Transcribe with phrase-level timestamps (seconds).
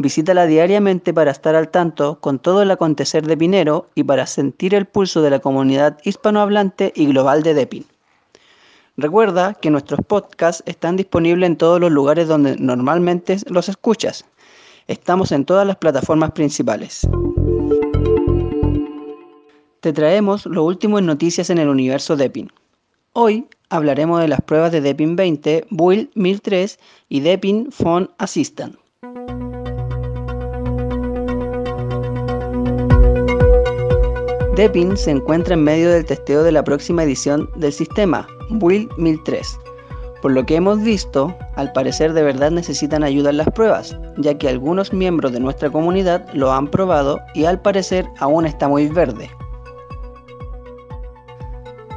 [0.00, 4.74] Visítala diariamente para estar al tanto con todo el acontecer de Pinero y para sentir
[4.74, 7.84] el pulso de la comunidad hispanohablante y global de Depin.
[8.96, 14.24] Recuerda que nuestros podcasts están disponibles en todos los lugares donde normalmente los escuchas.
[14.88, 17.06] Estamos en todas las plataformas principales.
[19.80, 22.50] Te traemos lo último en noticias en el universo Depin.
[23.12, 26.78] Hoy hablaremos de las pruebas de Depin 20, Build 1003
[27.10, 28.78] y Depin Phone Assistant.
[34.60, 39.58] Depin se encuentra en medio del testeo de la próxima edición del sistema, Build 1003.
[40.20, 44.36] Por lo que hemos visto, al parecer de verdad necesitan ayuda en las pruebas, ya
[44.36, 48.88] que algunos miembros de nuestra comunidad lo han probado y al parecer aún está muy
[48.88, 49.30] verde.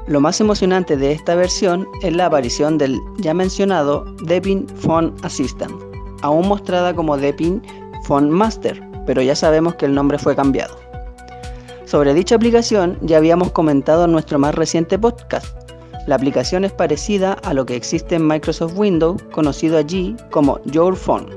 [0.07, 5.73] Lo más emocionante de esta versión es la aparición del ya mencionado Depin Phone Assistant,
[6.21, 7.61] aún mostrada como Depin
[8.05, 10.83] Phone Master, pero ya sabemos que el nombre fue cambiado.
[11.93, 15.55] Sobre dicha aplicación ya habíamos comentado en nuestro más reciente podcast.
[16.07, 20.95] La aplicación es parecida a lo que existe en Microsoft Windows, conocido allí como Your
[20.95, 21.27] Phone.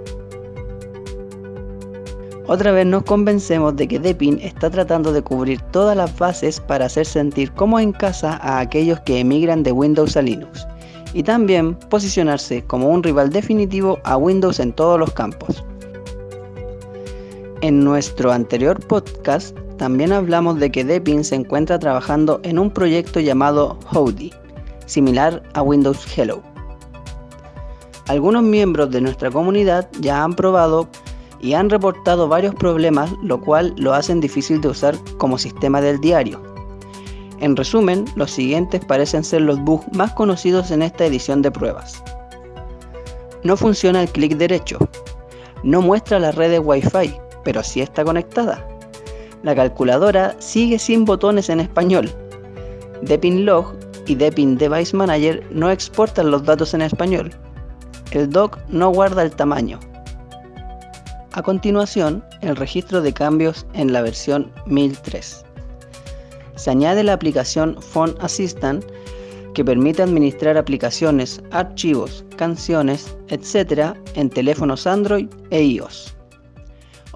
[2.46, 6.86] Otra vez nos convencemos de que Depin está tratando de cubrir todas las bases para
[6.86, 10.66] hacer sentir como en casa a aquellos que emigran de Windows a Linux
[11.12, 15.62] y también posicionarse como un rival definitivo a Windows en todos los campos.
[17.60, 23.20] En nuestro anterior podcast también hablamos de que Deepin se encuentra trabajando en un proyecto
[23.20, 24.32] llamado Howdy,
[24.86, 26.42] similar a Windows Hello.
[28.08, 30.88] Algunos miembros de nuestra comunidad ya han probado
[31.40, 36.00] y han reportado varios problemas, lo cual lo hacen difícil de usar como sistema del
[36.00, 36.40] diario.
[37.40, 42.02] En resumen, los siguientes parecen ser los bugs más conocidos en esta edición de pruebas.
[43.44, 44.78] No funciona el clic derecho.
[45.62, 47.14] No muestra la red de Wi-Fi,
[47.44, 48.66] pero sí está conectada
[49.42, 52.10] la calculadora sigue sin botones en español.
[53.02, 53.74] Log
[54.06, 57.30] y Depin Device Manager no exportan los datos en español.
[58.12, 59.78] El dock no guarda el tamaño.
[61.32, 65.44] A continuación, el registro de cambios en la versión 1003.
[66.54, 68.84] Se añade la aplicación Phone Assistant
[69.52, 73.94] que permite administrar aplicaciones, archivos, canciones, etc.
[74.14, 76.15] en teléfonos Android e iOS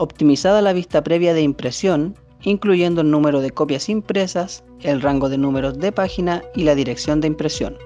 [0.00, 5.36] optimizada la vista previa de impresión, incluyendo el número de copias impresas, el rango de
[5.36, 7.76] números de página y la dirección de impresión.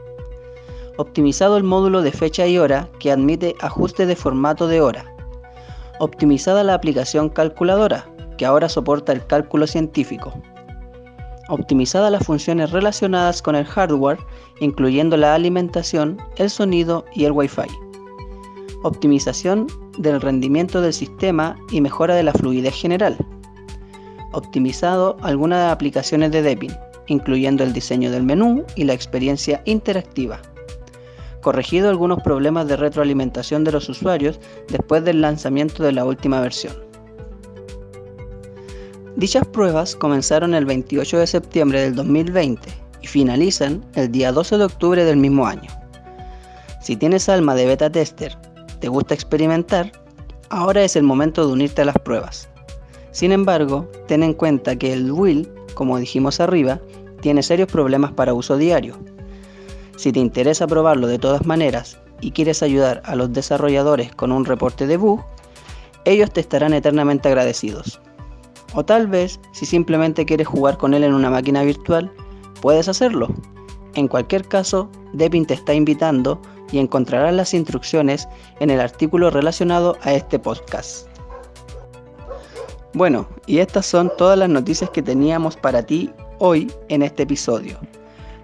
[0.96, 5.12] Optimizado el módulo de fecha y hora que admite ajuste de formato de hora.
[5.98, 8.08] Optimizada la aplicación calculadora,
[8.38, 10.32] que ahora soporta el cálculo científico.
[11.48, 14.18] Optimizada las funciones relacionadas con el hardware,
[14.60, 17.83] incluyendo la alimentación, el sonido y el Wi-Fi
[18.84, 23.16] optimización del rendimiento del sistema y mejora de la fluidez general.
[24.32, 30.40] Optimizado algunas aplicaciones de Debian, incluyendo el diseño del menú y la experiencia interactiva.
[31.40, 36.74] Corregido algunos problemas de retroalimentación de los usuarios después del lanzamiento de la última versión.
[39.16, 42.68] Dichas pruebas comenzaron el 28 de septiembre del 2020
[43.00, 45.70] y finalizan el día 12 de octubre del mismo año.
[46.82, 48.36] Si tienes alma de beta tester
[48.84, 49.92] te gusta experimentar,
[50.50, 52.50] ahora es el momento de unirte a las pruebas.
[53.12, 56.82] Sin embargo, ten en cuenta que el Will, como dijimos arriba,
[57.22, 58.98] tiene serios problemas para uso diario.
[59.96, 64.44] Si te interesa probarlo de todas maneras y quieres ayudar a los desarrolladores con un
[64.44, 65.24] reporte de bug,
[66.04, 68.02] ellos te estarán eternamente agradecidos.
[68.74, 72.12] O tal vez, si simplemente quieres jugar con él en una máquina virtual,
[72.60, 73.28] puedes hacerlo.
[73.94, 76.42] En cualquier caso, Depin te está invitando
[76.72, 78.28] y encontrarás las instrucciones
[78.60, 81.08] en el artículo relacionado a este podcast.
[82.92, 87.78] Bueno, y estas son todas las noticias que teníamos para ti hoy en este episodio.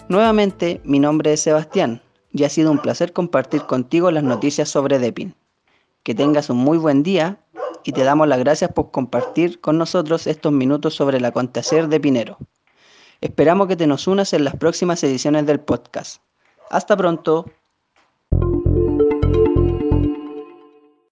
[0.09, 2.03] Nuevamente, mi nombre es Sebastián
[2.33, 5.35] y ha sido un placer compartir contigo las noticias sobre Depin.
[6.03, 7.39] Que tengas un muy buen día
[7.85, 12.01] y te damos las gracias por compartir con nosotros estos minutos sobre el acontecer de
[12.01, 12.39] Pinero.
[13.21, 16.23] Esperamos que te nos unas en las próximas ediciones del podcast.
[16.71, 17.47] Hasta pronto.